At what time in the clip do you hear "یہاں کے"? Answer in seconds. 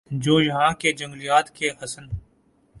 0.41-0.91